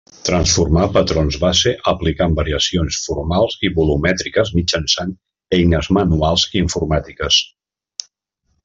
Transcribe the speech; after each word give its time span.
Transforma 0.27 0.85
patrons 0.93 1.35
base 1.43 1.73
aplicant 1.91 2.33
variacions 2.39 2.97
formals 3.03 3.59
i 3.69 3.71
volumètriques 3.77 4.53
mitjançant 4.57 5.15
eines 5.61 5.93
manuals 6.01 6.49
i 6.57 6.65
informàtiques. 6.67 7.41